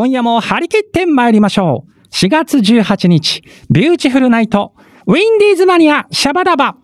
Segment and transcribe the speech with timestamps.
[0.00, 2.08] 今夜も張り切って参りましょう。
[2.14, 4.72] 4月18日、ビューティフルナイト、
[5.06, 6.74] ウィンディーズマニア、シャバダバ。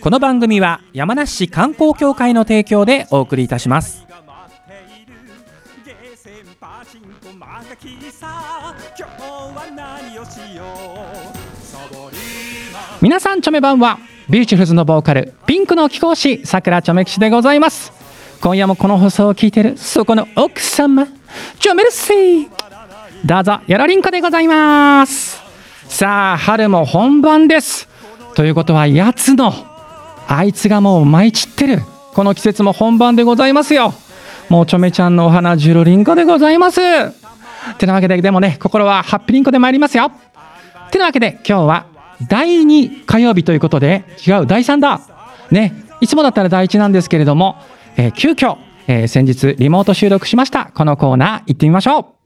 [0.00, 4.11] この番組は山梨市観光協会の提供でお送りいたします
[13.00, 13.98] 皆さんチョメばんは
[14.30, 17.92] ビューティフルズのボーカルピンクの貴公子さくらちょめきちでございます。
[18.40, 21.08] 今夜もこの放送を聞いてるそこの奥様
[21.58, 22.48] チョメルシー。
[23.24, 25.40] どうぞよろりんこでございます。
[25.88, 27.88] さあ春も本番です。
[28.36, 29.52] ということはやつの
[30.28, 31.82] あいつがもう舞い散ってる
[32.14, 33.92] この季節も本番でございますよ。
[34.48, 37.21] もうちょめちゃんのお花ジュルリンコでございます。
[37.78, 40.10] てなわけででもね心はハッピーリンコで参りますよ。
[40.90, 41.86] てなわけで今日は
[42.28, 45.00] 第2火曜日ということで違う第3だ。
[45.50, 47.56] ねいつもだったら第1なんですけれども、
[47.96, 50.66] えー、急遽、えー、先日リモート収録しました。
[50.66, 52.22] このコーナー行ってみましょう。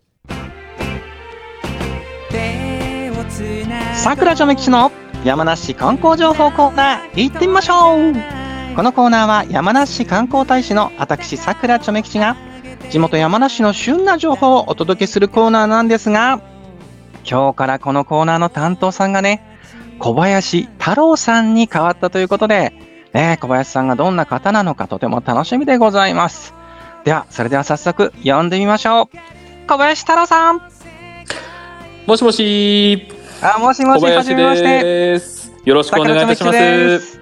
[3.94, 4.92] さくらちょめ吉の
[5.24, 8.14] 山梨観光情報コーナー行ってみましょう。
[8.76, 12.36] このコーナーは山梨観光大使の私さくらちょめ吉が
[12.90, 16.40] 地元山梨の旬な情報をお届けするコーナーなんですが
[17.28, 19.42] 今日からこのコーナーの担当さんがね
[19.98, 22.72] 小林太郎さんに変わったということで、
[23.12, 26.54] ね、小林さんがどんな方なのかとても楽しみでございます
[27.04, 29.08] ではそれでは早速読んでみましょう
[29.66, 30.60] 小林太郎さん
[32.06, 33.08] もしもし
[33.42, 35.20] あ、もしもし、はじめまして。
[35.64, 37.20] よろしくお願いいたします。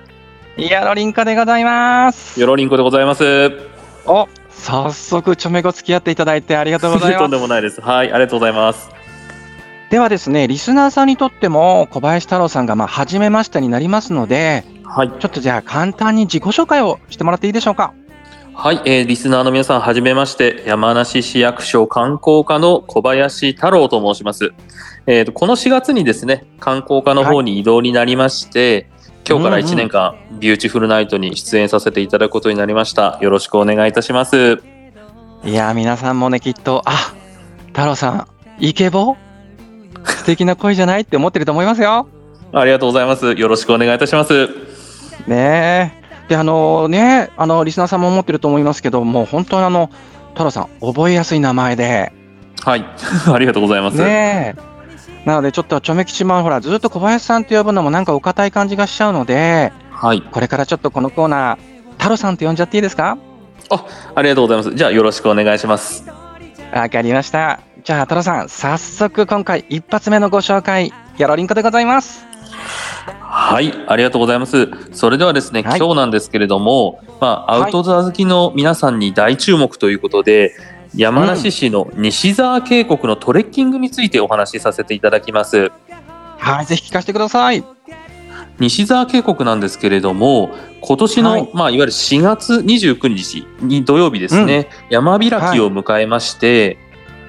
[0.56, 2.40] よろりんこでございます。
[2.40, 3.50] よろりんこでございます。
[4.06, 7.20] お、早速、ちょめご付き合っていただいてありがとうございます。
[7.22, 7.80] とんでもないです。
[7.80, 8.90] はい、ありがとうございます。
[9.90, 15.08] ではですね、リスナーさんにとっても、小林太郎さんが、まあ、初めましてになりますので、はい。
[15.18, 17.92] ちょっとじゃあ、簡単に自己紹介をしてもらっていいでしょうか。
[18.54, 24.52] はい、えー、リスナーの皆さん、はじめまして、山梨市役所観光課の小林太郎と申します。
[25.06, 28.93] えーと、この4月にですね観光課の方に移動になりまして、はい、
[29.26, 33.18] 今日から1年間、うんうん、ビューティフルナイトに出演させていただくことになりました。
[33.22, 34.62] よろしくお願いいたします。
[35.44, 37.14] いや皆さんもねきっとあ
[37.68, 38.26] 太郎さん
[38.58, 39.16] イケボ？
[40.04, 42.08] 素敵な声じゃないって思ってると思いますよ。
[42.52, 43.32] ありがとうございます。
[43.32, 44.48] よろしくお願いいたします。
[45.26, 46.28] ねえ。
[46.28, 49.90] であのねあのリスナーさんも思ってると思いますけどもう本当にあの
[50.32, 52.12] 太郎さん覚えやすい名前で。
[52.62, 52.84] はい。
[53.32, 53.98] ありがとうございます。
[53.98, 54.73] ねえ
[55.24, 63.16] なのでちょっとちょめ吉もほらずっと小林さんって呼ぶのもなんかお堅い感じがしちゃうので、はい、これからちょっとこのコーナー太郎さんって呼んじゃっていいですか？
[63.70, 64.74] あありがとうございます。
[64.74, 66.04] じゃあよろしくお願いします。
[66.72, 67.60] わかりました。
[67.82, 72.26] じゃあ太郎さん早速今回一発目のご紹介よろりんこでございます。
[73.20, 74.68] はい、ありがとうございます。
[74.92, 80.52] それではですね、はい、今日なんですけれども、まあ、アウトドア好きの皆さんに大注目ということで、
[80.96, 85.72] 山梨市の西沢渓谷のトレッキングについてお話しさせていただきます。
[86.38, 87.64] はい、ぜひ聞かせてください。
[88.60, 90.50] 西沢渓谷なんですけれども、
[90.80, 96.78] 今年の、はい、まあ、いわゆる4月29日に土曜日ですね、うん、山開きを迎えまして、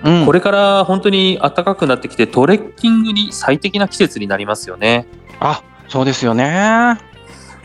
[0.04, 5.08] はいうん、これから本当に暖かくなってきて、トレッキングに最適な季節になりますよね。
[5.40, 7.00] あ、そうですよね。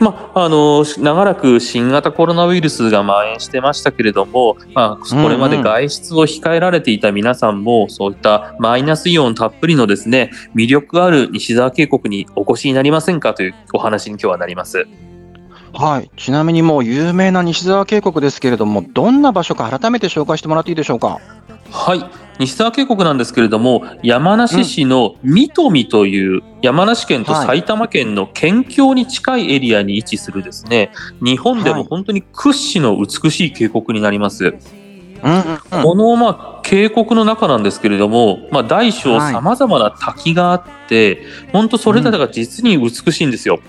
[0.01, 14.87] まあ、あの長らく新型コロナウイルスが蔓延してましたけれども、まあ、これまで外出を控えられていた皆さんも、そういったマイナスイオンたっぷりのですね魅力ある西沢渓谷にお越しになりませんかというお話に今日はなります。
[15.73, 21.19] はい、ちなみにもう有名な西沢渓谷ですけれども、どんな場所か改めて紹介してもらっていいでしょうか？
[21.71, 22.03] はい、
[22.39, 34.53] 西沢渓谷なんですけれども、山梨市の三富という山梨県と埼玉県の県境に近いエリアに位置するですね、日本でも本当に屈指の美しい渓谷になります。
[35.21, 43.59] この、まあ、渓谷の中なんですけれども、まあ、大小さまざまな滝があって、本当それぞれが実に美しいんですよ。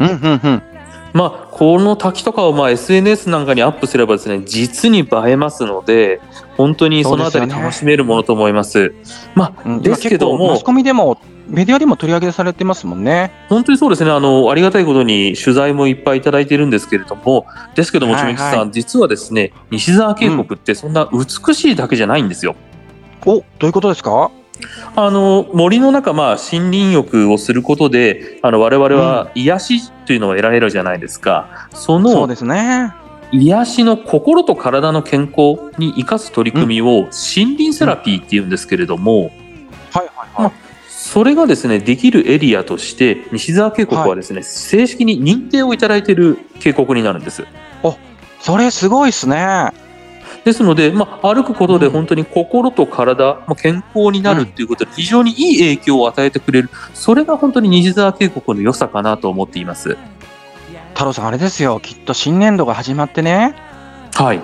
[0.00, 0.62] うんうんうん
[1.12, 6.20] まあ、この滝とかをまあ SNS なんかにアップすればですね実に映えますので
[6.56, 8.70] 本当にそのあたり楽しめるものと思います。
[8.72, 8.94] すね、
[9.34, 11.18] まあ、ですけどもマスコミでも
[11.48, 13.32] メディアでも取り上げされてますもんね。
[13.48, 14.10] 本当にそうですね。
[14.10, 22.54] あの、ありがたいことに取材もいっぱいいただいているんですけれども、ですけども、ちめきさん、実はですね、西沢渓谷ってそんな美しいだけじゃないんですよ。
[23.24, 24.30] うん、お、どういうことですか？
[24.96, 32.92] あの森の中、まあ、森林浴をすることであの我々は癒しというのを得られるじゃないですか、うん、そのそうですね。
[33.30, 39.30] 癒しの心と体の健康に生かす取り組みを森林セラピーっていうんですけれども、はい
[40.16, 40.52] はいはい。
[40.88, 47.44] それがですね、できるエリアとして、西沢渓谷はですね、正式に認定をいただいている渓谷になるんです。
[48.40, 49.72] それすごいっすね。
[50.48, 59.96] ですので、まあ、歩くことでうん本当に心と体、まあ、健康になるっていうことで非常にいい影響を与えてくれる、それが本当に西沢渓谷の良さかなと思っています。
[60.94, 61.78] 太郎さん、あれですよ。
[61.80, 63.54] きっと新年度が始まってね、
[64.14, 64.40] はい。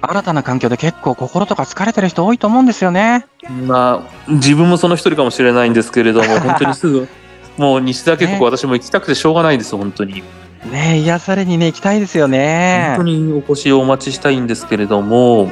[0.00, 3.26] 新たな環境で結構心とか疲れてる人多いと思うんですよね。
[3.66, 7.08] まあ、自分もその一人かもしれないんですけれども、本当にすぐ、
[7.56, 10.22] もう西沢渓谷、ね私も行きたくてしょうがないです、本当に。
[10.66, 12.94] ねえ癒されにね、行きたいですよね。
[12.96, 13.10] 本当。
[13.10, 15.50] にお越しをお待ちしたいんですけれども、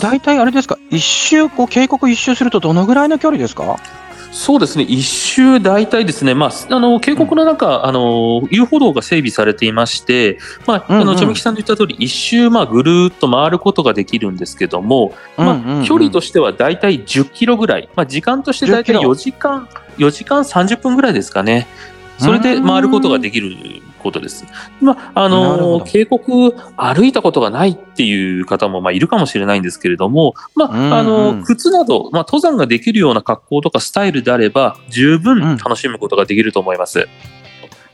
[0.00, 3.76] 大体あれですか、一周、こう渓谷一周するとどのぐらいの距離ですか？
[4.32, 11.06] そうですね、一周大体ですね、まあ、あの渓谷の中、あの遊歩道が整備されていまして、まあ、あうんうん。
[11.06, 15.84] のちょめきさんの言った通り、一周、まあ、ぐるーっと回ることができるんですけども、まあうんうんうん。
[15.86, 19.12] 距離としては大体10キロぐらい、まあ、時間として大体10キロ。
[19.12, 21.66] 4時間、4時間30分ぐらいですかね。
[22.18, 23.56] それで回ることができる
[24.06, 24.46] ことです。
[24.80, 37.08] まあ、あの、渓谷歩いたことがないっていう方もまあいるかもしれないんですけれども、まうんうんあ、あの、靴など、まあ、登山ができるような格好とかスタイルであれば、十分楽しむことができると思います。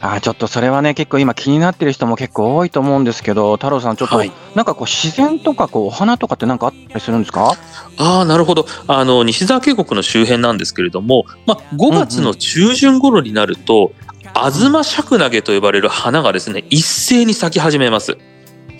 [0.05, 7.53] あーちょっとそれはね、結構今気になってる人も結構多いと思うんですけど、太郎さん、ちょっと、はいなんかこう自然とかこうお花とかってなんかあったりするんですか？
[7.99, 8.67] ああ、なるほど。
[8.89, 13.93] あの、西沢渓谷の周辺なんですけれども、まあ、5月の中旬頃になると、
[14.35, 18.17] 東尺投げと呼ばれる花がですね、一斉に咲き始めます。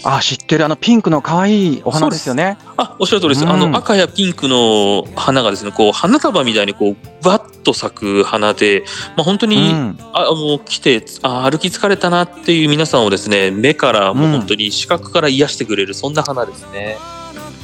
[0.05, 2.59] あー知ってる、あのピンクの可愛いお花ですよね。
[2.77, 3.45] あ、おっしゃる通りです。
[3.45, 8.83] うんあの、赤やピンクの花がですね、こう、花束みたいにこう、バッと咲く花で、
[9.17, 16.97] まあ、本当うに、ん、あもう来てあ歩き疲れたなっていう皆さんをですね目からもう本当に視覚から癒してくれる、そんな花ですね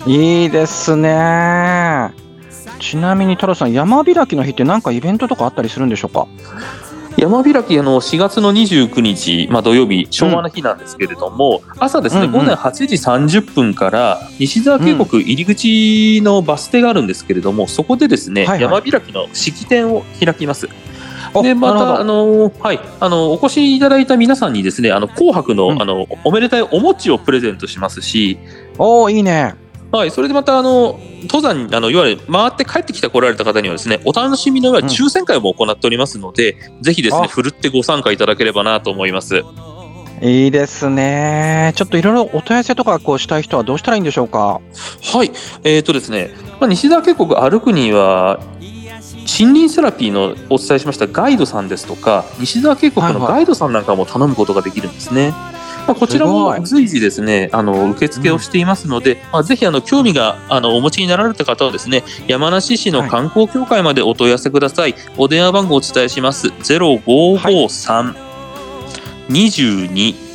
[0.06, 2.12] いいですね。
[2.78, 6.28] ちなみに太郎さん、山開きの日ってなんかイベントとかあったりするんでしょうか？
[7.18, 12.32] 山開きあの4月の29日、まあ、土曜日昭和の日なんですけれども、朝ですね、うんうん。
[12.32, 12.94] 午前8時
[13.40, 18.82] 30分から西沢渓谷入り口のバス停があるんですけれども、そこでですね、はいはい。
[18.82, 20.68] 山開きの式典を開きます。
[21.34, 25.82] おでまたあの、はい、あのお越しいただいた皆さんにですねあの紅白の,、うん。
[25.82, 28.38] あのおめでたいお餅をプレゼントしますし、
[28.78, 29.56] おおいいね。
[29.90, 39.42] はい、それでまたあの登山にあのいわゆる回って帰ってきて来られた方にはですねお楽しみの上うん抽選会も行っておりますので、ぜひですねあふるってご参加いただければなと思います。
[40.20, 41.72] いいですね。
[41.76, 44.60] ちょっといろいろお問い合わせとかこうしたい人はどうしたらいいんでしょうか？
[45.14, 45.30] はい、
[45.64, 46.30] えーとですね、
[46.60, 55.32] まあ、西沢渓谷歩くには森林セラピーのお伝えしましたガイドさんですとか西沢渓谷のはいはいガイドさんなんかも頼むことができるんですね。
[55.88, 66.48] まあ、こちらも随時ですねあの受付をしていますので、まあ、ぜひあの興味があのお持ちになられた方はですね山梨市の観光協会までお問い合わせください、お電話番号をお伝えします。
[66.48, 68.14] 0553、
[69.28, 70.28] 22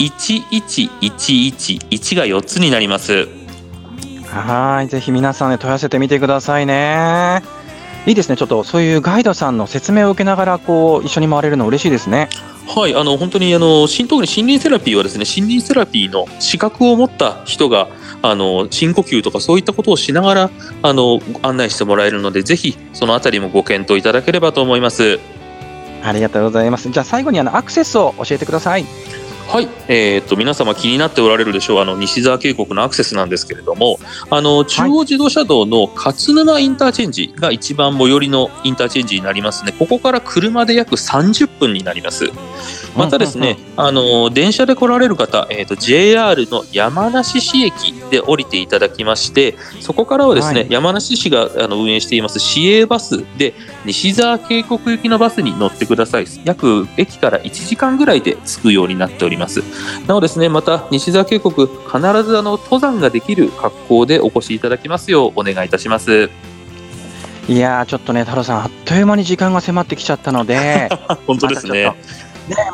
[0.00, 3.28] 11111が4つになります。
[4.24, 7.59] はい、ぜひ皆さんね問い合わせてみてくださいね。
[8.06, 8.36] いいですね。
[8.36, 12.28] ちょっとそういうガイドさんの説明を受けながらこう一緒に回れるの嬉しいですね。
[12.66, 17.88] はい、あの本当にあの新特に森林セラピーはですね森林セラピーの資格を持った人が
[18.22, 20.50] あの深呼吸とかそういったことをしながら
[20.82, 25.18] あの案内してもらえるのでぜひそのあたりもご検討いただければと思います。
[26.02, 26.88] ありがとうございます。
[26.88, 28.86] じゃあ最後にあのアクセスを教えてください。
[29.50, 31.80] はい、えーっと皆様気になっておられるでしょう。
[31.80, 33.98] あの西沢渓谷のアクセスなんですけれども。
[34.30, 39.74] あの中央自動車道の勝沼インターチェンジが一番最寄りのインターチェンジになりますね。
[39.76, 42.30] ここから車で約30分になります。
[42.96, 50.70] またですね、あの電車で来られる方、えー、と JR の山梨市駅で降りていただきましてそこからはですね、はい。
[50.70, 53.54] 山梨市があの運営しています市営バスで
[53.84, 56.26] 西沢渓谷行きのバスに乗ってください。
[56.44, 59.39] 約駅から1時間ぐらいで着くようになっております
[60.06, 66.30] なおですねまた西沢渓谷必ずあの登山ができる格好でお越しいただきますようお願いいたします。
[67.48, 70.88] いやーちょっとね太郎さんあっという間に時間が迫ってきちゃったので、
[71.26, 71.84] 本当ですね。
[71.84, 71.94] ね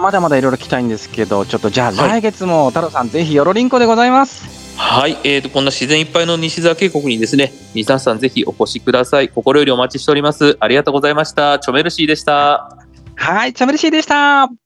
[0.00, 2.20] まだまだいろいろ聞きたいんですけど、ちょっとじゃあはい。
[2.20, 4.66] 来月も太郎さんぜひよろりんこでございます。
[4.76, 9.28] はい、えー、とこんな自然いっぱいの西沢渓谷にですね皆さんぜひお越しください。
[9.30, 10.56] 心よりお待ちしております。
[10.60, 11.58] ありがとうございました。
[11.58, 12.76] チョメルシーでした。
[13.14, 14.65] はい、チョメルシーでした。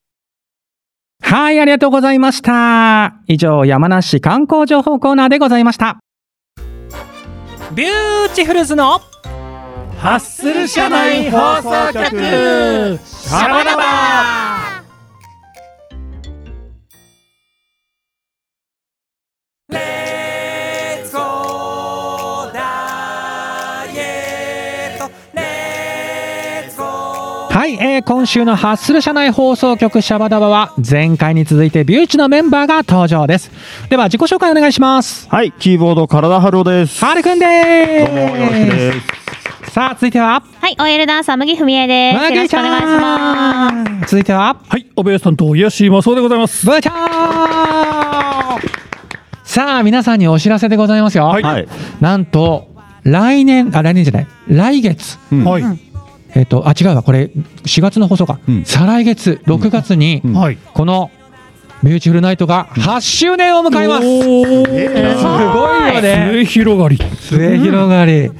[1.20, 3.14] はい、ありがとうございました。
[3.26, 5.98] 以上、山梨観光情報コーナーでございました。
[7.72, 9.00] ビューティフルズの
[9.98, 12.10] ハッスル社内放送局
[13.04, 14.69] シャバダバ
[27.82, 33.50] えー今週のハッスル社内放送局シャバダバは前回に続いてビューチのメンバーが登場です。
[33.88, 35.26] では自己紹介お願いします。
[35.30, 37.02] はい、キーボード体ハローです。
[37.02, 39.00] はるくんどでうもよろしくです。
[39.64, 39.72] す。
[39.72, 40.42] さあ続いては？
[40.60, 42.16] はい、OL ダンサー、麦文江です。
[42.16, 44.60] よろしくお願いしゃまん続いては？
[44.68, 46.66] はい、おべえさんと癒しマスオでございます。
[46.66, 48.60] ブーちゃん。
[49.42, 51.68] さあ皆さんにお知らせでございますよ、はい。
[51.98, 52.68] なんと
[53.04, 54.26] 来年あ来年じゃない。
[54.48, 55.18] 来月。
[55.32, 55.44] うん。
[55.44, 55.62] はい、
[56.34, 57.02] えっ、とあ違うわ。
[57.02, 57.30] これ
[57.64, 58.64] 4月の放送か、うん。
[58.64, 60.22] 再来月6月に。
[60.74, 61.10] この
[61.82, 66.28] ビューティフルナイトが8周年を迎えます、すおごいよね。
[66.32, 66.98] 末広がり。
[66.98, 68.30] 末広がり。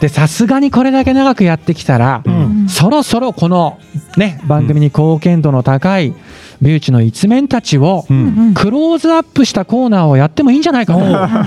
[0.00, 2.68] でさすがにこれだけ長くやってきたら、ん。
[2.68, 3.78] そろそろこの
[4.16, 6.14] ね番組に貢献度の高い
[6.60, 8.54] ビューチの一面たちをうん。
[8.54, 11.00] クローズアップしたコーナーをやってもいいんじゃないかと。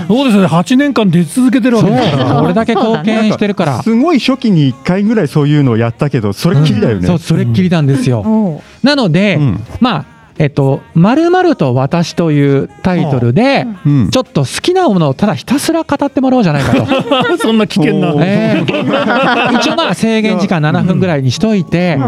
[0.08, 2.40] そうですね、8年間出続けてるわけですから。
[2.40, 3.82] これだけ貢献してるから。
[3.82, 7.06] すごい初期に一回ぐらいそういうのをやったけど、それっきりだよね。
[7.06, 8.62] そうそれっきりなんですよ。
[8.82, 14.10] なので、うんまあえっと「まると私」というタイトルで、うん。
[14.10, 16.86] ちょっと好きなものをただひたすら語ってもらおうじゃないかと。
[17.38, 18.12] そんな危険な。
[19.52, 21.98] 一応まあ制限時間7分ぐらいにしといて、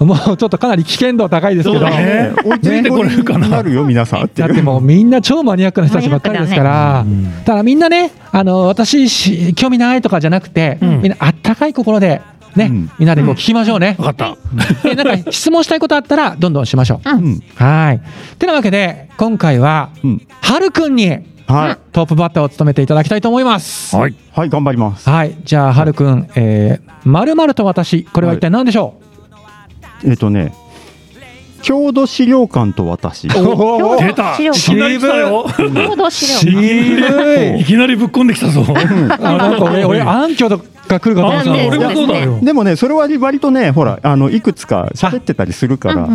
[0.00, 0.08] うん。
[0.08, 2.32] もうちょっっとかなり危険度高いですけど、ね。
[2.44, 3.48] 追いついてこれるかな。
[3.48, 4.30] なるよ、皆さん。
[4.34, 7.04] だってもうみんな超マニアックな人たちばっかりですから、
[7.44, 11.02] だからみんなね、あの私し、興味ないとかじゃなくて、うん。
[11.02, 12.20] みんなあったかい心で、
[12.56, 13.96] ね、うんみんなでこう聞きましょうね。
[13.98, 14.36] わかっ
[14.82, 14.88] た。
[14.88, 17.10] でなんか 質問したいことあったら、どんどんしましょう。
[17.10, 17.42] うん。
[17.54, 18.00] はい。
[18.38, 20.22] てなわけで、今回は、うん。
[20.40, 21.78] はるくんにはい。
[21.92, 23.96] トップバッターを務めていただきたいと思います。
[23.96, 24.14] はい。
[24.32, 25.08] はい、頑張ります。
[25.08, 25.34] はい。
[25.44, 29.00] じゃあ、はるくん、えー、まるまると私、これは一体何でしょ
[30.04, 30.52] えっとね、
[31.62, 33.28] 郷土資料館と私。
[33.28, 34.34] 出た。
[34.36, 35.46] 資料いきなり来たよ。
[35.56, 36.38] 共同資料。
[36.38, 38.64] 渋いいきなりぶっこんできたぞ。
[38.68, 40.48] あなんか俺、俺、暗渠
[40.88, 42.38] が来るかと思ってたあ俺もそうだよ。
[42.42, 46.08] でもね、それは割とね、ほら、あの、いくつか喋ってたりするから、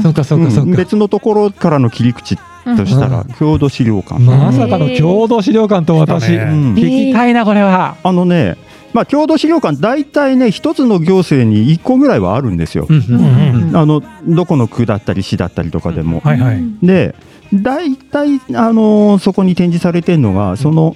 [0.76, 4.20] 別のところからの切り口としたら、郷土資料館。
[4.20, 7.96] まさかの共同資料館と私、聞きたいな、これは。
[8.04, 8.58] あのね、
[8.94, 12.88] まあ、郷土資料館、大体ね、一つの行政に一個ぐらいはあるんですよ。
[12.90, 16.22] あのどこの区だったり市だったりとかでも。
[16.24, 16.64] はいはい。
[16.84, 17.16] で
[17.54, 20.96] 大体、あのそこに展示されてるのがその、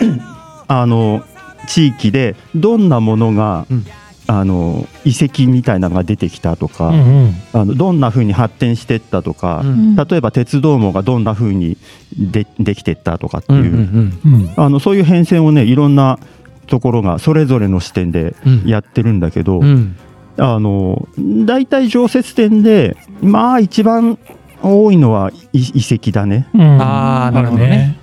[0.68, 1.22] あの
[1.68, 3.84] 地域でどんなものが、うん。
[4.30, 7.34] あの遺跡みたいなのが出てきたとか、うんうん。
[7.54, 9.96] あのどんな風に発展してったとか、うん。
[9.96, 11.78] 例えば鉄道網がどんな風に
[12.14, 14.52] でできてったとかっていう、うんうんうん。
[14.54, 16.18] あのそういう変遷をねいろんな
[16.66, 18.68] ところがそれぞれの視点でうん。
[18.68, 19.96] やってるんだけど、うん。
[20.36, 21.08] あの
[21.46, 24.18] 大体常設展でまあ一番
[24.62, 26.48] 多いのは遺遺跡だね。
[26.52, 26.60] うん。
[26.82, 27.97] あーなるほどね。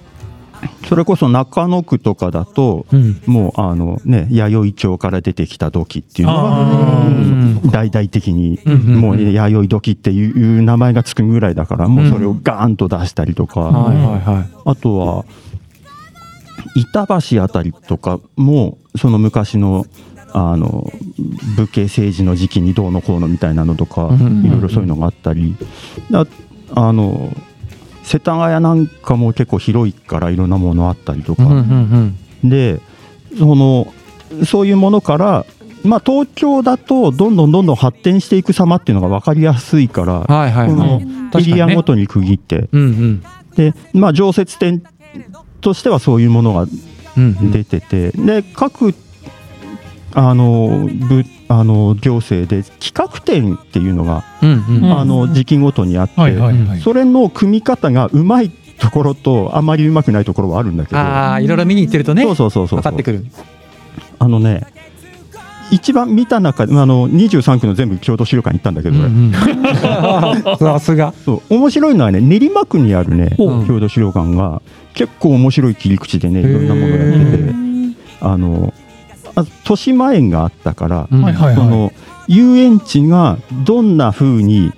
[0.88, 3.22] それこそ中野区とかだとうん。
[3.25, 7.62] もうあのね弥生町から出てきた土器っていうのがあうん。
[7.72, 13.72] 大々的にもう弥生土器っていう名前がつくぐらいだからもうそれをガーンと出したりとか。
[14.65, 15.25] あとは
[16.75, 19.86] 板橋あたりとかもその昔の
[20.34, 20.91] あの
[21.55, 24.45] 武家政治の時期にどうのこうのみたいなのとか、うん。
[24.45, 25.55] いろいろそういうのがあったり。
[26.13, 26.25] あ
[26.74, 27.31] あの
[28.05, 32.50] 世田谷なんかも結構広いからいろんなものあったりとか、うんうんうん。
[32.50, 32.79] で
[33.38, 33.91] その
[34.45, 35.45] そういうものから、
[35.83, 41.50] まあ、東京だとどんどんどんどん発展していく様っていうのが分かりやすいから、はいはいこのはい。
[41.50, 43.24] エリアごとに区切って、うんうん。
[43.55, 44.83] で、まあ、常設展
[45.62, 46.71] としてはそういうものがうん
[47.17, 47.51] うん。
[47.51, 48.93] 出てて、で各
[50.17, 54.91] あの部あの行政で企画展っていうのが、うんうん。
[54.91, 56.79] あの時期ごとにあって、はいはいはい。
[56.79, 62.24] それの組み方がうまいところとあまりうまくないところはあるんだけどああいろいろ見に行ってるとね。
[62.24, 63.25] そうそうそうそう分かってくる。
[64.17, 64.65] あのね
[65.72, 68.98] 一番見た中であの23区の全部郷土資料館行ったんだけど、
[70.57, 71.13] さすが。
[71.25, 71.53] そう。
[71.53, 73.67] 面白いのはね練馬区にあるねうん。
[73.67, 74.62] 郷土資料館が
[74.93, 77.00] 結構面白い切り口でねいろんなものやっ
[77.31, 77.53] てて
[78.22, 78.85] あのあ
[79.38, 81.22] 豊島園があったから、うん。
[81.22, 81.92] はいはいはその
[82.27, 84.72] 遊園地がどんな風に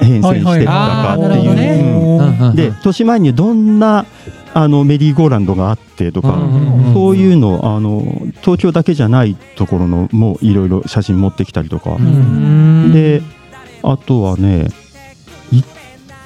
[0.00, 2.52] 変遷していったかっていう、ね。
[2.54, 4.06] で豊島園にどんな
[4.54, 8.02] あのメリーゴーランドがあってとか、うんうんうんそういうのあの
[8.40, 12.92] 東京だけじゃないところのもいろいろ写真持ってきたりとか、うん。
[12.92, 13.22] で
[13.82, 14.68] あとはね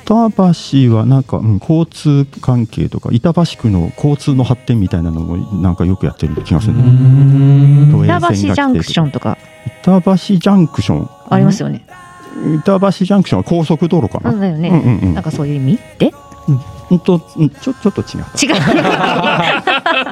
[0.05, 7.91] 板橋はなんか、うん交通関係とか板橋区の交通の発展みたいなのもなんかよくやってる気がする、うん。
[7.93, 9.39] 都営板橋ジャンクションとか。
[9.83, 11.09] 板橋ジャンクション？
[11.31, 11.87] ありますよね。
[12.61, 14.69] 板橋ジャンクションは高速道路かな、うんだよね。
[14.69, 15.15] うんうんうん。
[15.15, 15.79] なんかそういう意味？
[15.99, 16.13] で？
[16.91, 16.99] うん。
[17.01, 18.47] とうんちょちょっと違った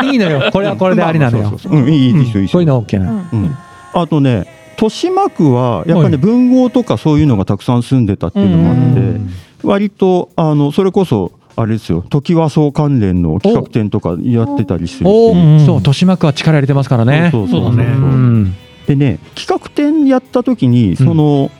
[0.04, 0.06] 違う。
[0.12, 0.50] いいのよ。
[0.52, 1.42] これはこれでありなのよ。
[1.44, 1.82] まあそうそうそう。
[1.82, 3.24] うんいいですよいいですよこういうの OK なの。
[3.32, 3.56] うん。
[3.92, 6.16] あとね豊島区はやっぱりね、はい。
[6.16, 9.20] 文豪とかそういうのがたくさん住んでたっていうのもあって、
[9.62, 15.12] 割とあのそれこそあれですよ時和荘関連の企画展とかやってたりしてるし。
[15.12, 17.28] おうんそう豊島区は力入れてますからね。
[17.32, 18.56] そうそうそうだねうん。
[18.86, 21.50] でね企画展やった時にその、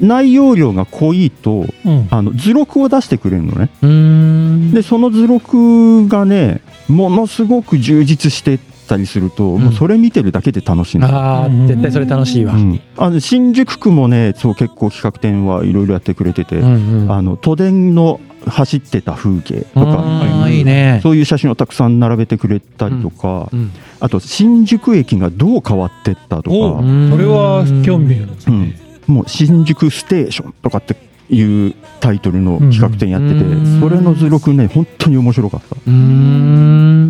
[0.00, 2.08] 内容量が濃いとうん。
[2.10, 4.72] あの図録を出してくれるのね。
[4.72, 8.58] でその図録がねものすごく充実して
[8.88, 12.54] たりすると、もうそれ見てるだけで楽しいの、あー絶対それ楽しいわ。
[12.54, 12.80] うん。
[12.96, 17.12] あの新宿区もねそう結構企画展はいろいろやってくれてて、うんうん。
[17.12, 21.00] あの都電の走ってた風景とか、いいね。
[21.02, 23.70] そういう写真をたくさん並べてくれたりとか、うん。
[24.00, 27.10] あと新宿駅がどう変わってったとおか、うん。
[27.10, 28.80] それは興味あるんですね。
[29.06, 30.96] もう新宿ステーションとかって
[31.30, 33.80] いうタイトルの企画展やってて、うん。
[33.80, 35.76] それの図録ね本当に面白かった。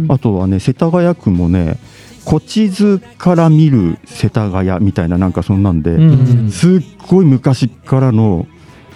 [0.08, 1.78] あとはね世田谷区もね
[2.26, 8.46] 古地図から見る世田谷みたいななんかそんなんで、うんすっごい昔からの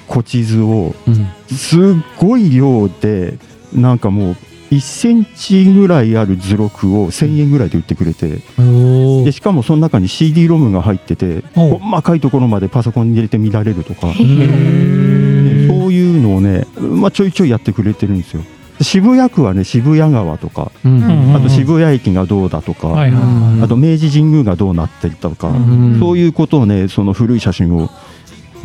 [0.08, 1.26] 古地図をうん。
[1.54, 1.80] すっ
[2.18, 3.38] ごい量で
[3.72, 4.36] なんかもう
[4.70, 18.42] 1センチぐらいある図録を1000円ぐらいで売ってくれておでしかもその中に CD ロムが入っててお細かいところまでパソコンに入れて見られるとか、へねそういうのをね、まあ、ちょいちょいやってくれてるんですよ。
[18.80, 23.20] 渋谷区はね渋谷川とかうんうんあと渋谷駅がどうだとか、はいは
[23.60, 27.88] いあと明治神宮がどうなってるとか、うんそういうことをねその古い写真を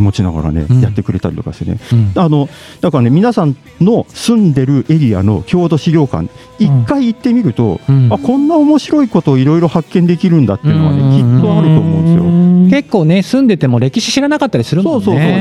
[0.01, 0.81] 持ちながらね、うん。
[0.81, 1.79] やってくれたりとかしてね。
[1.93, 2.11] うん。
[2.15, 2.49] あの
[2.81, 8.09] だからね皆さんの住んでるエリアの郷土資料館一回行ってみると、うん。
[8.11, 11.11] あこんな面白いことをいろいろ発見できるんだっていうのはね、うん。
[11.11, 12.50] きっとあると思うんですよ。
[12.69, 15.05] 結構ね住んでても歴史知らなかったりするもんね。
[15.05, 15.31] そうそうそう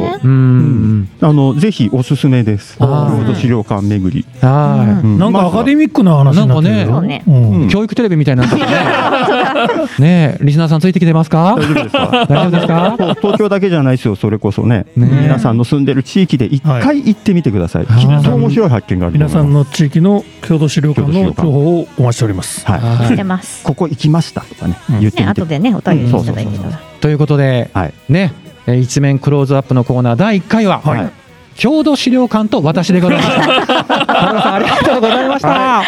[0.00, 0.28] そうそう。
[0.28, 1.08] うん。
[1.20, 2.76] あのぜひおすすめです。
[2.80, 3.18] あー。
[3.26, 4.24] 郷土資料館巡り。
[4.40, 5.18] はうん。
[5.18, 6.86] なんかアカデミックな話になってるよ。
[6.86, 7.22] なんかね
[7.70, 8.60] 教育テレビみたいになね。
[9.98, 11.56] ねえリスナーさんついてきてますか？
[11.56, 12.26] 大丈夫ですか？
[12.28, 12.96] 大丈夫ですか？
[13.20, 14.86] 東京だけじゃないですよ、それこそね。
[14.96, 17.84] ね皆さんの住んでる地域で一回行ってみてください。
[17.86, 18.00] はい。
[18.00, 22.66] きっと面白い発見がある皆さんの地域の郷土資料館の情報をお待ちしております。
[22.66, 22.80] はい。
[22.80, 23.06] はい。
[23.08, 23.64] してます。
[23.64, 24.94] ここ行きましたとかね、うん。
[24.96, 25.46] ね、言ってみて後。
[25.46, 26.75] でね、お便りいただいてたら。
[27.00, 27.94] ということで、はい。
[28.08, 28.32] ね
[28.66, 31.10] えー一面クローズアップのコーナー第1回は、はい。
[31.56, 33.46] 郷土資料館と私でございました。
[34.06, 35.80] 田村さんありがとうございました。
[35.80, 35.82] ア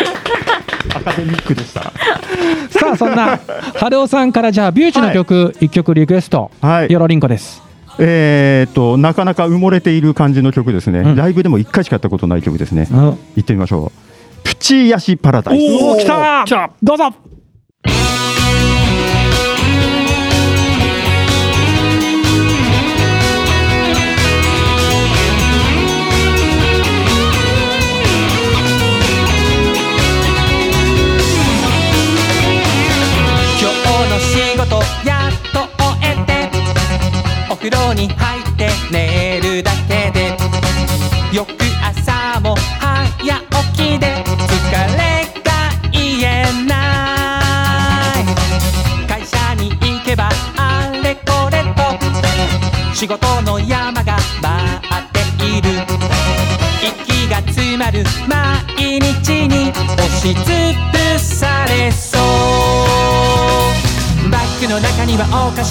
[1.05, 1.83] カデミックでした。
[1.83, 3.38] さあそんな
[3.75, 6.92] 春尾さんからじゃあビューチの曲一、曲リクエスト、はい。
[6.92, 7.62] よろりんこです。
[7.99, 11.16] えーっとなかなか埋もれている感じの曲ですね、うん。
[11.16, 14.44] ライブでも一回しかやったことない曲ですね、うん、行ってみましょう。
[14.44, 15.85] プチヤシパラダイス。
[15.85, 17.12] おー来た来たどうぞ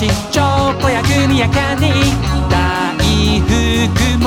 [0.01, 0.43] にはお菓子チョ
[0.81, 1.95] コやグミやキャンディー
[2.49, 2.55] 大
[3.41, 4.25] 福も。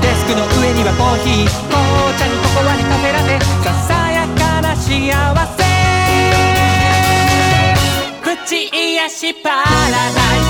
[0.00, 1.80] デスクの上にはコーヒー紅
[2.18, 4.90] 茶にココアにカフェラテささやかな幸
[5.46, 5.62] せ。
[8.22, 10.41] 口癒しパラダイス。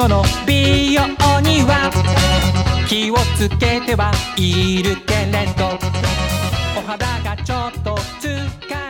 [0.00, 1.02] もの美容
[1.42, 1.90] には
[2.88, 5.78] 気をつけてはいるけれど。
[6.74, 8.32] お肌がちょっと疲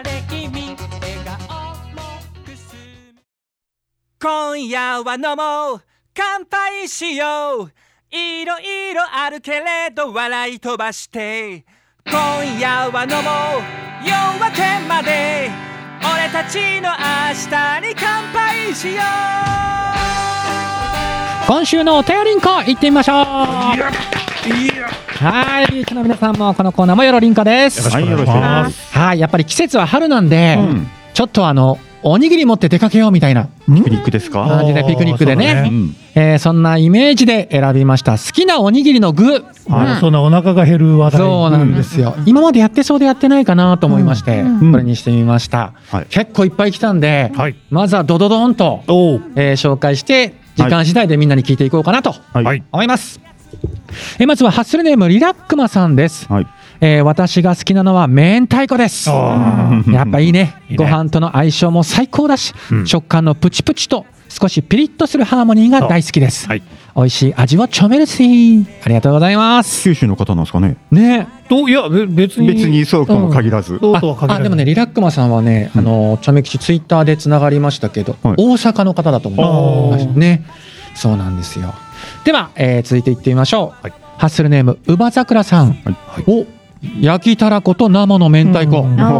[0.04, 2.02] れ気味笑顔も
[2.46, 2.76] くす
[3.12, 3.20] む
[4.22, 5.82] 今夜は飲もう。
[6.14, 7.72] 乾杯しよう。
[8.16, 11.64] いろいろあるけれど笑い飛ばして。
[12.06, 14.06] 今夜は飲もう。
[14.06, 15.50] 夜明けまで。
[16.04, 19.02] 俺たちの明日に乾杯しよ
[19.96, 19.99] う。
[21.50, 23.16] 今週のお便りんこ行ってみましょう。
[23.16, 23.80] はい
[25.18, 27.90] はい、ビーチの皆さんもこのコーナーもよろりんこです。
[27.90, 28.96] はいよろしくお願いします。
[28.96, 30.86] はい、やっぱり季節は春なんで、うん。
[31.12, 34.46] ちょっとあのおにぎり持って出かけようみたいなピクニックですか？
[34.46, 35.50] 感じでピクニックでね。
[35.50, 35.96] あーそううん。
[36.14, 38.12] えーそんなイメージで選びました。
[38.12, 39.44] 好きなおにぎりの具。
[39.68, 41.20] あそんなお腹が減る話題。
[41.20, 44.70] そうなんですよ、今までやってそうでやってないかなと思いまして、ん。
[44.70, 46.06] これにしてみました、はい。
[46.10, 47.56] 結構いっぱい来たんで、はい。
[47.70, 49.20] まずはドドドンと、えー
[49.56, 52.14] 紹介して時間次第でみんなに聞いていこうかなと。
[52.34, 53.20] 思います、
[54.18, 56.46] えーまずはハッスルネームリラックマさんです、はい
[56.80, 59.10] えー私が好きなのは明太子です。
[59.10, 60.54] あやっぱいいね。
[60.68, 60.84] いいね。
[60.84, 62.86] ご飯との相性も最高だし、うん。
[62.86, 66.62] 食感のプチプチと少しピリッとするハーモニーが大好きです、はい
[66.96, 69.84] 美味しい味をちょめるしありがとうございます。
[69.84, 70.76] 九州の方なんですかね。
[70.90, 71.28] ね。
[71.48, 72.48] といやべ別に。
[72.48, 73.78] 別にそうとも限らず。
[73.78, 74.40] そうとは限らない。
[74.40, 78.34] あでもねリラックマさんはね、あのチョメ吉ツイッターでつながりましたけど、はい。
[78.38, 80.44] 大阪の方だと思いますね。
[80.94, 81.74] そうなんですよ。
[82.24, 83.92] では、えー続いていってみましょう、はい。
[84.18, 86.24] ハッスルネームうばざくらさん、はい。
[86.26, 86.44] お
[87.00, 89.00] 焼きたらこと生の明太子、うん。
[89.00, 89.10] あ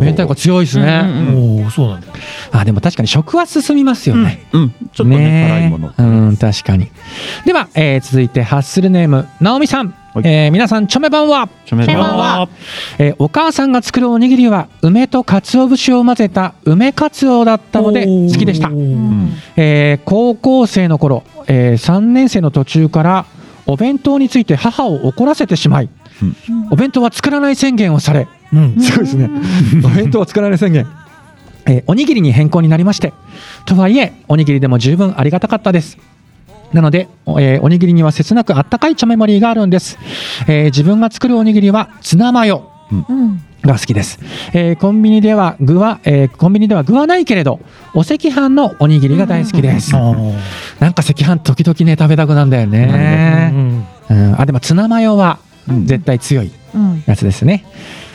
[0.00, 2.06] 明太子強いですね、うんおおそうなんだ。
[2.52, 4.70] あでも確かに食は進みますよね、うん。
[4.70, 5.92] ちょっとね辛いもの。
[5.96, 6.88] うん確かに。
[7.44, 10.24] では、えー続いてハッスルネームなおみさん、はい。
[10.24, 11.48] えー皆さんチョメ版は？
[11.66, 12.48] ちょめチョメ版は？
[12.98, 19.32] えーお母さんが作るおにぎりは梅と鰹節を混ぜた梅かつおだったので好きでした、うん。
[19.56, 23.26] えー高校生の頃、え3年生の途中から
[23.66, 25.99] お弁当について母を怒らせてしまい、うん
[26.70, 28.28] お弁当は作らない宣言をされ。
[28.52, 28.80] うん。
[28.80, 29.30] すごいですね。
[29.84, 30.86] お弁当は作らない宣言、
[31.66, 33.12] えーおにぎりに変更になりまして。
[33.66, 35.98] とはいえおにぎりでも十分ありがたかったです。
[36.72, 39.98] なので、おえーおにぎりには切なくあったかいチョメモリーがあるんです、
[40.46, 43.40] えー自分が作るおにぎりはツナマヨうん。
[43.62, 44.18] が好きです、
[44.54, 47.60] えーコンビニでは具は、えーコンビニでは具はないけれど
[47.92, 50.00] お赤飯のおにぎりが大好きです、あ
[50.78, 52.66] なんか赤飯時々ね食べたくなんだよあ。
[52.66, 55.86] ね、うん、あでもツナマヨはうん。
[55.86, 57.02] 絶対強いうん。
[57.06, 57.64] やつですね、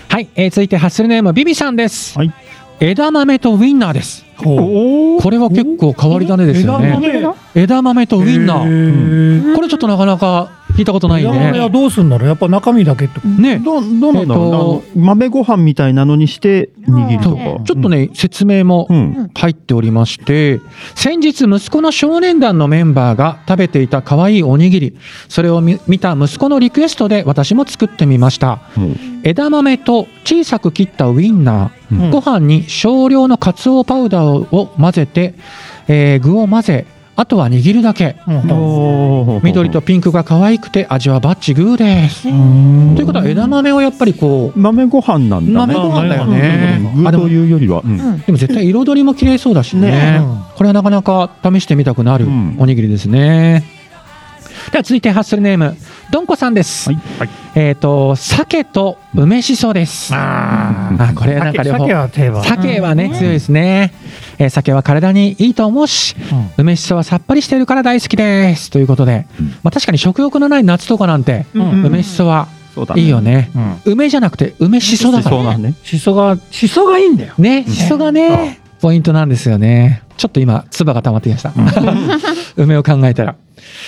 [0.09, 2.33] はい、えー続いてハッスルネームビビさんです、はい。
[2.79, 4.25] 枝豆とウインナーです。
[4.37, 6.99] これは結構変わり種ですよね。
[7.01, 7.35] 枝豆。
[7.55, 9.51] 枝豆とウインナー。
[9.53, 9.55] ー。
[9.55, 12.27] これちょっとなかなか聞いたことない枝豆はねどうすんだろう。
[12.27, 13.19] やっぱ中身だけって。
[13.27, 13.59] ね。
[13.59, 14.49] どうどうなんだろう。
[14.49, 17.63] なあのえ豆ご飯みたいなのにして握るとか。
[17.63, 19.31] ちょっとね、説明もうん。
[19.33, 20.61] 入っておりまして
[20.95, 24.97] 先日息子の少年団のメンバーが食べていた可愛いおにぎり
[25.29, 28.59] それを見見た息子のリクエストで私も作ってみました。
[28.77, 29.21] うん。
[29.23, 32.11] 枝豆と小さく切ったウインナー、うん。
[32.11, 35.35] ご飯に少量のかつおパウダーを混ぜて、
[35.87, 36.85] えー具を混ぜ
[37.17, 38.17] あとは握るだけ。
[39.43, 42.23] 緑とピンクが可愛くて味はバッチグーです。
[42.23, 45.73] ということは枝豆をやっぱりこう豆ご飯なんだね。
[45.73, 46.79] 豆ご飯だよね。
[46.81, 46.95] うん。
[46.97, 47.81] 具とあでもいうよりは。
[48.25, 49.91] でも絶対彩りも綺麗そうだしね。
[49.91, 50.21] ね。
[50.55, 52.55] これはなかなか試してみたくなるうん。
[52.59, 53.63] おにぎりですね、
[54.71, 55.75] では続いてハッスルネーム
[56.11, 56.99] どんこさんです、はい。
[57.19, 57.29] はい。
[57.55, 60.13] えっ、と鮭と梅しそです。
[60.13, 61.85] ああこれなんか両方。
[61.85, 62.43] 鮭は定番。
[62.43, 63.93] 鮭はね、強いですね、
[64.37, 66.49] えー酒は体にいいと思うしうん。
[66.57, 68.69] 梅しそはさっぱりしているから大好きです。
[68.69, 69.47] ということで、うん。
[69.63, 71.85] まあ、確かに食欲のない夏とかなんて、うん。
[71.85, 73.49] 梅しそはそうだいいよね、
[73.85, 73.93] うん。
[73.93, 75.73] 梅じゃなくて梅しそだからそうだね。
[75.83, 77.33] しそがしそがいいんだよ。
[77.37, 80.03] ねしそがねポイントなんですよね。
[80.17, 81.53] ちょっと今唾が溜まってきました、
[82.55, 83.35] 梅を考えたら、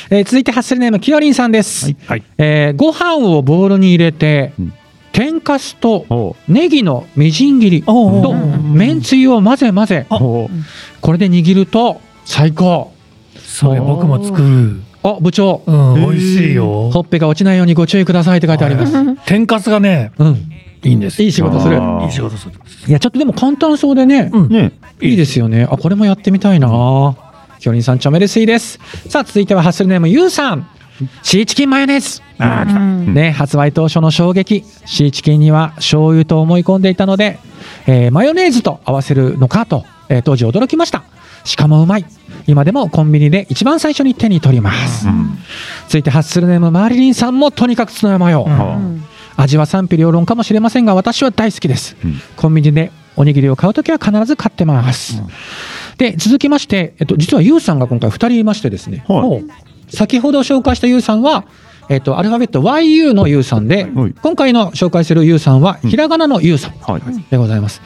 [0.09, 2.23] えー続いてハッスルネームきよりんさんです、はい。
[2.37, 4.73] えーご飯をボウルに入れて、うん
[5.17, 10.05] 天かすとネギのみじん切りとめんつゆを混ぜ混ぜ。
[10.09, 10.47] こ
[11.11, 12.93] れで握ると最高。
[13.35, 14.79] それ僕も作る。
[15.01, 15.63] あ部長。
[15.65, 16.91] 美味しいよ。
[16.91, 16.99] ほ。
[16.99, 18.93] っぺが落ちないようにご注意くださいって書いてあります。
[19.25, 20.51] 天かすがね、うん。
[20.83, 21.19] いいんです。
[21.19, 21.25] よ。
[21.25, 21.77] いい仕事する。
[22.03, 22.53] いい仕事する。
[22.87, 24.49] いやちょっとでも簡単そうでね、うん。
[24.49, 24.71] ね。
[25.01, 25.63] いいですよね。
[25.63, 27.17] あこれもやってみたいな。
[27.59, 28.79] きよりんさんちょめですいです。
[29.09, 30.69] さあ続いてはハッスルネームゆうさん
[31.23, 32.21] シーチキンマヨネーズ。
[32.39, 32.79] あー来た。
[32.79, 33.13] うん。
[33.13, 34.63] ね、発売当初の衝撃。
[34.85, 37.39] シーチキンには醤油と思い込んでいたので、
[37.87, 41.03] えーマヨネーズと合わせるのかと、えー当時驚きました。
[41.43, 42.05] しかもうまい。
[42.45, 45.37] 今でもコンビニで一番最初に手に取ります、うん。
[45.87, 48.51] 続いてハッスルネームマリリンさんもとにかくツナマヨ、うん。
[48.51, 52.19] あ味は賛否両論かもしれませんが私は大好きです、うん。
[52.35, 55.21] コンビニでおにぎりを買うときは必ず買ってます、
[55.97, 59.45] で続きまして、えっと、実はユウさんが今回2人いましてですね、はい
[59.89, 61.45] 先ほど紹介したユウさんは、
[61.89, 64.13] えっと、アルファベット YU のユウさんで、はい。
[64.21, 65.89] 今回の紹介するユウさんはうん。
[65.89, 67.01] ひらがなのユウさんはい。
[67.29, 67.81] でございます、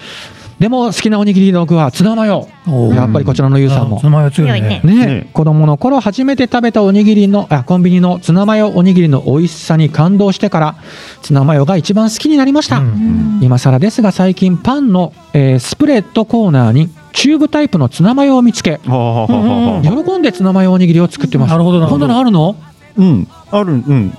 [0.59, 2.47] でも好きなおにぎりの具はツナマヨ。
[2.95, 3.99] やっぱりこちらのユウさんも。
[3.99, 4.81] ツナマヨ強いね。
[4.83, 5.05] ね。
[5.05, 5.29] ね。
[5.33, 10.75] 子供の頃初めて食べたおにぎりのあコンビニのツナマヨおにぎりの美味しさに感動してから
[11.21, 13.39] ツナマヨが一番好きになりました、うん。
[13.41, 20.03] 今更ですが最近パンの、えースプレッドコーナーにチューブタイプのツナマヨを見つけはあはあはあはあ。
[20.03, 21.51] 喜んでツナマヨおにぎりを作ってます。
[21.51, 21.99] なるほどなるほど。
[21.99, 22.55] こんなのあるの？
[22.97, 24.17] うんあるうん。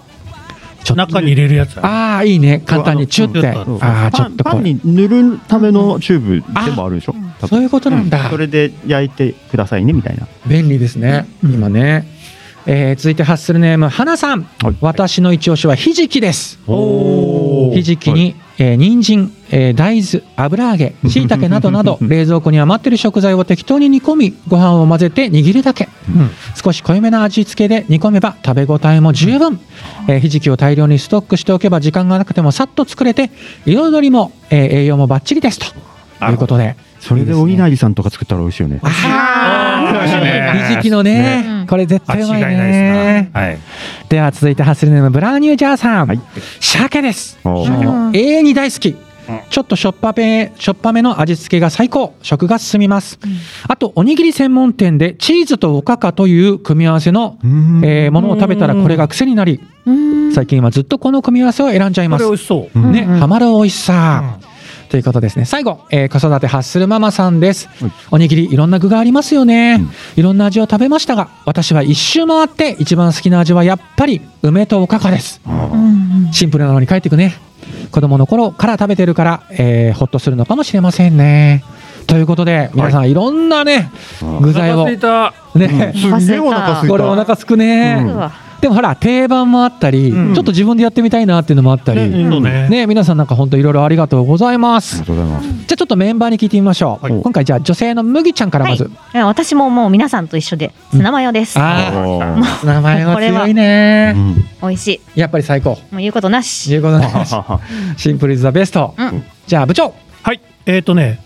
[0.85, 1.79] 中に入れるやつ。
[1.79, 2.61] ああいいね。
[2.67, 3.49] 簡単にチュって。
[3.49, 7.13] あああちょパンパンっとこれに塗るためのチューブでもあるでしょ？
[7.13, 10.27] 多分そういうことなんだ、それで焼いてくださいねみたいな。
[10.47, 12.07] 便利ですね、今ね、
[12.67, 14.77] えー続いてハッスルネーム花さん、はい。
[14.81, 16.59] 私の一押しはひじきです。
[16.67, 26.31] おひじきに、えー人参、えー大豆油揚げしいたけなどなど 冷蔵庫に余っている食材を適当に煮込みご飯を混ぜて握るだけ、うん。
[26.55, 29.61] 少し濃いめな味付けで煮込めば食べ応えも十分、
[30.09, 33.31] えーひじきを大量にストックしておけば時間がなくてもさっと作れて
[33.67, 35.59] 彩りも、えー栄養もバッチリです。
[35.61, 35.67] と
[36.31, 36.75] いうことで。
[37.01, 38.81] それでお稲荷さんとか作ったら美味しいよね。
[40.69, 41.67] ひじきのねね。
[41.69, 43.59] これ絶対うまい間違いないねではい。
[44.09, 46.21] では続いてハッスルネームブラーニュージャーさん、はい。
[46.61, 47.39] 鮭です。
[47.45, 48.97] 永遠に大好き
[49.51, 52.15] ちょっとしょっぱめしょっぱめの味付けが最高。
[52.23, 53.19] 食が進みます、
[53.69, 57.81] あとおにぎり専門店でチーズとおかかという組み合わせの、うん。
[57.85, 60.33] えーものを食べたらこれが癖になりうん。
[60.33, 62.25] 最近はずっとこの組み合わせを選んじゃいこます。
[62.25, 62.79] れ美味しそう。
[62.79, 62.93] うん。
[62.93, 64.39] ね、ハマる美味しさ、
[64.89, 65.45] ということですね。
[65.45, 67.93] 最後、えー子育てハッスルママさんです、はい。
[68.11, 69.91] おにぎりいろんな具がありますよね、うん。
[70.17, 75.41] いろんな味を食べましたが私は一周回って一番好きな味はやっぱり梅とおかかです。
[75.47, 76.29] うん。
[76.33, 77.35] シンプルなのに帰ってくね
[77.91, 81.65] 子供の頃から食べてるから、えーほっとするのかもしれませんね。
[82.07, 83.91] ということで皆さんいろんなね、
[84.41, 85.35] 具材をお腹空いた。
[85.59, 86.19] ね、すん。
[86.27, 86.89] げえお腹すいた。
[86.89, 88.31] これお腹すくね、うん
[88.63, 90.35] でもほら定番もあったり、うん。
[90.35, 92.69] ちょっと自分でやってみたいなっていうのもあったり、ねね。
[92.69, 94.95] ね、皆さんなんか本当いろいろありがとうございまあす。
[94.95, 95.49] りがとうございます。
[95.49, 97.05] じゃあちょっとメンバーに聞いてみましょう。
[97.05, 97.21] はい。
[97.21, 98.85] 今回じゃあ女性の麦ちゃんからまず。
[99.13, 99.17] い。
[99.17, 102.25] や私ももう皆さんと一緒でツナマヨです、あおー。
[102.25, 104.13] あ、名前はこれは強いね。
[104.17, 104.19] う。
[104.21, 105.21] ん美味しい。
[105.21, 105.71] やっぱり最高。
[105.71, 106.73] もう言うことなし。
[106.73, 107.07] いうことで
[107.99, 108.95] シンプルイズザベスト。
[108.97, 109.25] うん。
[109.45, 109.93] じゃあ部長。
[110.23, 110.41] はい。
[110.67, 111.19] えっとね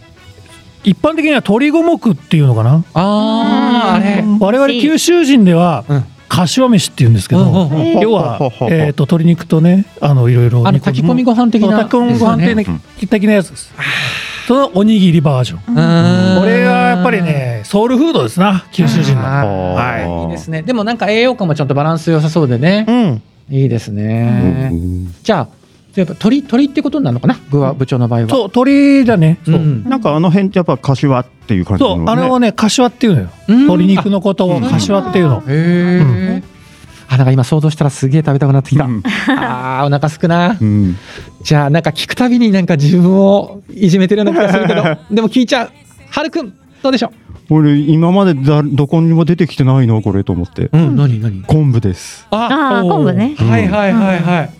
[0.84, 2.82] 一般的には鶏五目っていうのかな？
[2.94, 4.24] ああ、あれ。
[4.40, 6.04] 我々九州人ではうん
[6.36, 7.70] 柏飯って言うんですけど、
[8.02, 8.38] 要は
[8.70, 11.84] えー、と鶏肉とねあのいろいろ炊き込みご飯的な。
[11.84, 12.44] 炊き込みご飯
[12.98, 13.72] 的的なやつです
[14.46, 17.22] そのおにぎりバージョンこれがやっぱり。
[17.22, 20.62] ねソウルフードですな九州人のあはいーいいですね。
[20.62, 22.84] でもなんか栄養価もちょっとバランス良さそうでね。
[22.88, 24.70] うんいいですうね。
[24.70, 25.48] んじゃあ、
[26.00, 27.38] やっぱ鳥鳥ってことになるのかな？
[27.50, 28.28] 具は部長の場合は。
[28.28, 29.38] そう鶏だね。
[29.44, 31.96] そう、んなんかあの辺ってやっぱ柏っていう感じのね。
[31.96, 33.28] そうあれをね柏っていうのよ。
[33.48, 33.56] うん。
[33.60, 35.40] 鶏肉のことを柏っていうの。
[35.40, 36.42] へえ。
[37.08, 38.84] あ、なんか今想像したらすげえ食べたくなってきた。
[38.84, 39.02] うん。
[39.38, 40.56] ああ、お腹すくな。
[40.60, 40.64] う。
[40.64, 40.96] ん。
[41.42, 44.82] じゃあ、なんか聞くたびになんか自分をいじめてるような気がするけど、
[45.14, 45.70] でも聞いちゃう。
[46.10, 47.12] はるくん、どうでしょ
[47.48, 50.64] 俺今までだどこにも出てきてないのこれと思って。
[50.64, 50.70] う。
[50.72, 51.42] うん、何何？
[51.42, 52.26] 昆布です。
[52.32, 53.36] あー昆布ね。
[53.38, 54.50] はいはいはいはい。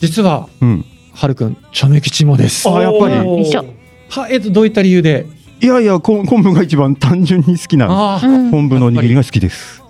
[0.00, 0.84] 実は、うん。
[1.12, 2.68] はるくん、チョメ吉もです。
[2.68, 3.14] あやっぱり。
[3.14, 5.26] は、えっと、どういった理由で？
[5.60, 9.82] いやいやこ昆布が一番単純に好きなのああ、うん昆布のおにぎりが好きです。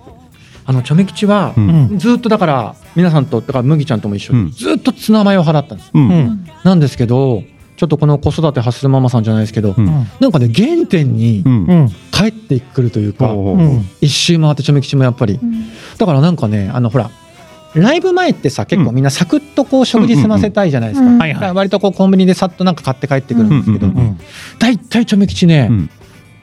[0.67, 1.95] あの、チョメ吉はう、うん。
[1.95, 4.51] んずっとだから、皆さんと、だから麦ちゃんとも一緒に、うん。
[4.51, 5.91] ずっとツナマヨ派だったんです。
[5.95, 6.09] うん。
[6.11, 6.47] うん。
[6.65, 7.43] なんですけど、
[7.77, 9.87] ちょっとこの子育てハッスルママさんじゃないですけど、うん。
[10.21, 11.45] なんかね、原点に
[12.13, 13.35] 帰ってくるというか、
[14.01, 15.41] 一周回ってチョメ吉もやっぱり。
[15.99, 17.11] だからなんかね、あのほら、
[17.75, 21.07] ライブ前ってさ、結構みんなサクッとこう食事済ませたいじゃないですか。
[21.07, 23.87] うんはいはいだから割とこうコンビニでさっとなんか買って帰ってくるんですけど。
[23.87, 24.21] うん、うん
[24.59, 25.91] 大体チョメ吉ね、うん。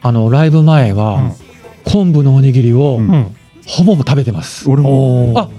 [0.01, 0.97] あのライブ前うん。
[0.97, 1.31] は
[1.85, 2.99] 昆布のおにぎりを
[3.65, 4.69] ほぼ食べてます。
[4.69, 5.33] 俺も。
[5.35, 5.49] あ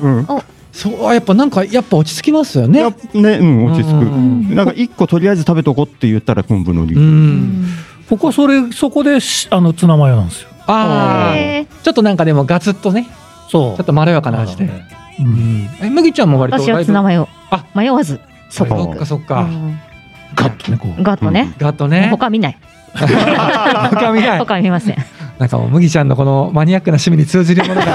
[0.00, 0.26] うん。
[0.72, 2.82] そうやっぱなんかやっぱ落ち着きますよね。
[3.14, 7.66] ねうん落ち着うんくなんか一個とりあえず食べとこって言ったら昆布のおにぎうりん。
[8.08, 10.48] ここそれそこでしあのツナマヨなんですよ。
[10.66, 13.08] ああ、へちょっとなんかでもガツッとね、
[13.48, 13.76] そう。
[13.76, 14.64] ちょっとまろやかな味で。
[14.64, 15.68] うん。
[15.80, 17.28] え麦ちゃんも割と私はツナマヨ。
[17.50, 17.64] あ。
[17.74, 18.20] 迷わず。
[18.50, 19.06] そっか。
[19.06, 19.42] そっか。
[19.42, 19.78] うん。
[20.34, 21.02] ガッとねこう。
[21.02, 21.54] ガッとね。
[21.58, 22.08] ガッとね。
[22.10, 22.58] 他見ない。
[22.94, 24.38] 他見ない。
[24.38, 24.96] 他見ません。
[25.38, 27.86] なんかもう麦ちゃんのこのマニアックな趣味に通じるものが。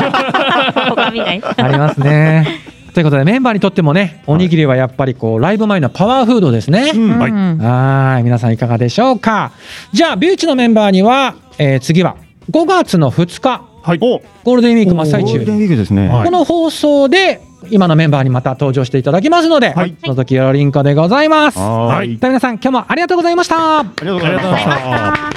[0.90, 1.42] 他見ない。
[1.44, 2.48] ありますね。
[2.94, 6.92] ということでメンバーにとってもね、おにぎりはやっぱりこうライブ前のパワーフードですね。
[6.94, 7.58] うん。
[7.58, 9.52] はい、皆さんいかがでしょうか。
[9.92, 12.16] じゃあビューチのメンバーには、えー次は
[12.52, 13.98] 5月の2日はい。
[14.02, 15.34] おゴールデンウィーク真っ最中。
[15.34, 16.08] ゴールデンウィークですね。
[16.08, 16.26] はい。
[16.26, 19.96] この放送で今のメンバーにまた登場していただきますので、はい。
[20.02, 21.60] その時よろりんこでございます。
[21.60, 22.18] はーい。
[22.18, 23.80] では皆さん今日もありがとうございました。
[23.80, 24.72] ありがとうございました。
[24.74, 25.30] た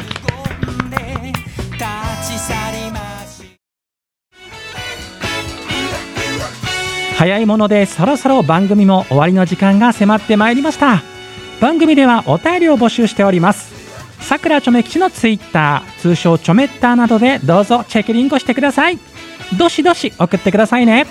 [1.72, 2.54] 立ち去
[2.84, 3.44] りまし
[7.16, 11.02] 早いものでそろそろ番組も終わりの時間が迫ってまいりました。
[11.60, 13.85] 番組ではお便りを募集しております
[14.26, 18.98] さくらちょめ吉のツイッター通称ちょめッターなどでどうぞチェックリンクしてください。
[19.56, 21.06] どしどし送ってくださいね。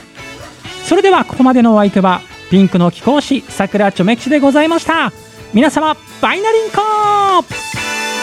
[0.83, 2.19] それではここまでのお相手は
[2.51, 5.13] ピンクの貴公子さくらちょめ吉でございました。
[5.53, 8.14] 皆様バイナリンコ